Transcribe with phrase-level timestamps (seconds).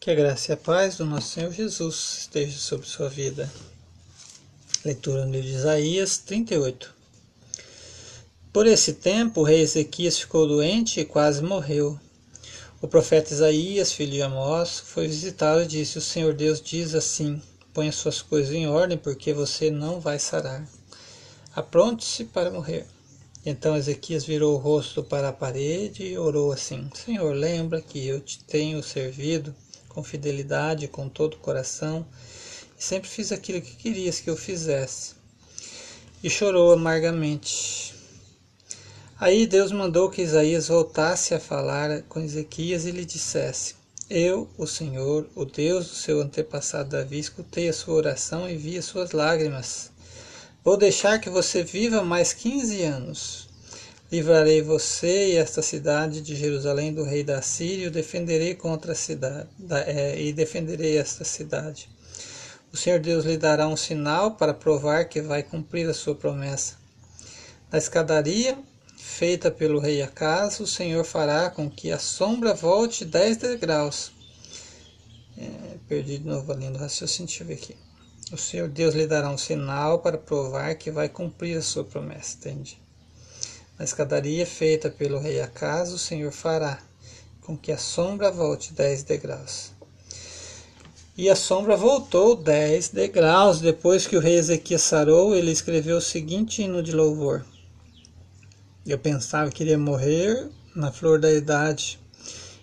[0.00, 3.52] Que a graça e a paz do nosso Senhor Jesus esteja sobre sua vida.
[4.84, 6.94] Leitura no livro de Isaías 38.
[8.52, 11.98] Por esse tempo, o rei Ezequias ficou doente e quase morreu.
[12.80, 17.42] O profeta Isaías, filho de Amós, foi visitá-lo e disse: O Senhor Deus diz assim:
[17.74, 20.64] Põe as suas coisas em ordem, porque você não vai sarar.
[21.56, 22.86] Apronte-se para morrer.
[23.44, 28.20] Então Ezequias virou o rosto para a parede e orou assim: Senhor, lembra que eu
[28.20, 29.52] te tenho servido
[29.98, 32.06] com fidelidade, com todo o coração,
[32.78, 35.14] e sempre fiz aquilo que querias que eu fizesse.
[36.22, 37.92] E chorou amargamente.
[39.18, 43.74] Aí Deus mandou que Isaías voltasse a falar com Ezequias e lhe dissesse:
[44.08, 48.78] Eu, o Senhor, o Deus do seu antepassado Davi, escutei a sua oração e vi
[48.78, 49.90] as suas lágrimas.
[50.62, 53.47] Vou deixar que você viva mais quinze anos.
[54.10, 58.94] Livrarei você e esta cidade de Jerusalém do rei da Síria e defenderei contra a
[58.94, 61.90] cidade da, é, e defenderei esta cidade.
[62.72, 66.76] O Senhor Deus lhe dará um sinal para provar que vai cumprir a sua promessa.
[67.70, 68.58] Na escadaria
[68.96, 74.10] feita pelo rei Acas, o Senhor fará com que a sombra volte dez degraus.
[75.36, 77.76] É, perdi de novo ali no raciocínio, deixa eu ver aqui.
[78.32, 82.36] O Senhor Deus lhe dará um sinal para provar que vai cumprir a sua promessa,
[82.38, 82.87] entende?
[83.78, 86.82] Na escadaria feita pelo rei Acaso, o Senhor fará
[87.42, 89.70] com que a sombra volte dez degraus.
[91.16, 93.60] E a sombra voltou dez degraus.
[93.60, 97.44] Depois que o rei Ezequias sarou, ele escreveu o seguinte hino de louvor.
[98.84, 101.98] Eu pensava que iria morrer na flor da idade,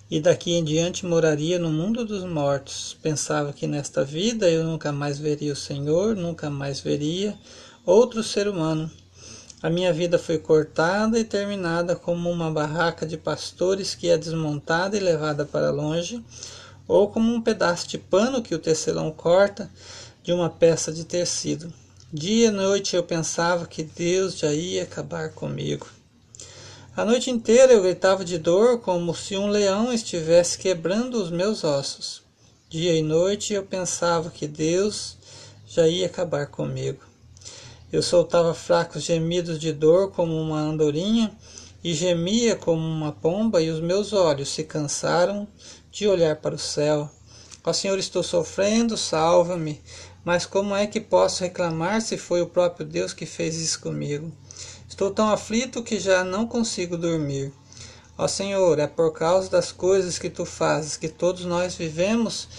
[0.09, 2.97] e daqui em diante moraria no mundo dos mortos.
[3.01, 7.37] Pensava que nesta vida eu nunca mais veria o Senhor, nunca mais veria
[7.85, 8.91] outro ser humano.
[9.61, 14.97] A minha vida foi cortada e terminada como uma barraca de pastores que é desmontada
[14.97, 16.23] e levada para longe,
[16.87, 19.71] ou como um pedaço de pano que o tecelão corta
[20.21, 21.73] de uma peça de tecido.
[22.13, 25.87] Dia e noite eu pensava que Deus já ia acabar comigo.
[26.95, 31.63] A noite inteira eu gritava de dor como se um leão estivesse quebrando os meus
[31.63, 32.21] ossos.
[32.69, 35.17] Dia e noite eu pensava que Deus
[35.67, 36.99] já ia acabar comigo.
[37.95, 41.31] Eu soltava fracos gemidos de dor como uma andorinha
[41.81, 45.47] e gemia como uma pomba, e os meus olhos se cansaram
[45.89, 47.09] de olhar para o céu.
[47.63, 49.81] Ó Senhor, estou sofrendo, salva-me.
[50.25, 54.29] Mas como é que posso reclamar se foi o próprio Deus que fez isso comigo?
[54.89, 57.53] Estou tão aflito que já não consigo dormir.
[58.17, 62.49] Ó Senhor, é por causa das coisas que tu fazes que todos nós vivemos,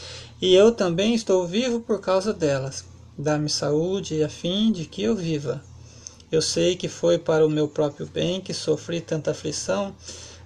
[0.40, 2.95] e eu também estou vivo por causa delas.
[3.18, 5.64] Dá-me saúde a fim de que eu viva.
[6.30, 9.96] Eu sei que foi para o meu próprio bem que sofri tanta aflição,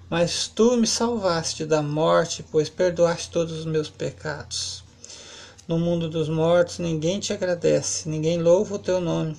[0.09, 4.85] mas tu me salvaste da morte, pois perdoaste todos os meus pecados.
[5.67, 9.37] No mundo dos mortos ninguém te agradece, ninguém louva o teu nome,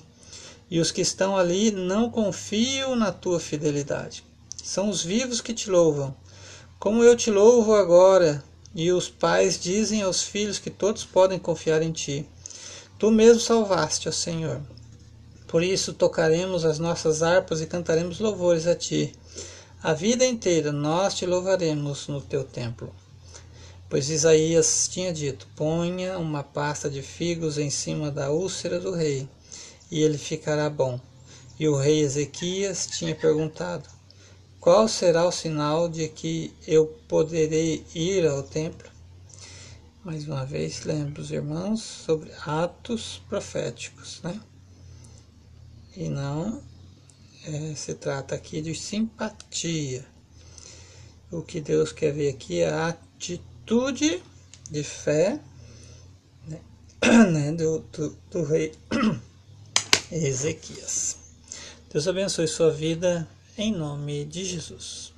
[0.71, 4.23] e os que estão ali não confiam na tua fidelidade.
[4.63, 6.15] São os vivos que te louvam.
[6.79, 8.45] Como eu te louvo agora,
[8.75, 12.29] e os pais dizem aos filhos que todos podem confiar em ti.
[13.03, 14.61] Tu mesmo salvaste, ó Senhor.
[15.49, 19.13] Por isso tocaremos as nossas harpas e cantaremos louvores a ti.
[19.83, 22.95] A vida inteira nós te louvaremos no teu templo.
[23.91, 29.29] Pois Isaías tinha dito: Ponha uma pasta de figos em cima da úlcera do rei,
[29.91, 31.01] e ele ficará bom.
[31.59, 33.89] E o rei Ezequias tinha perguntado:
[34.61, 38.92] Qual será o sinal de que eu poderei ir ao templo?
[40.05, 44.41] Mais uma vez, lembro os irmãos sobre atos proféticos, né?
[45.97, 46.61] E não
[47.45, 50.05] é, se trata aqui de simpatia.
[51.31, 54.21] O que Deus quer ver aqui é a atitude
[54.69, 55.41] de fé
[56.49, 56.61] né,
[57.31, 58.73] né do, do, do rei
[60.11, 61.17] Ezequias.
[61.93, 65.13] Deus abençoe sua vida em nome de Jesus.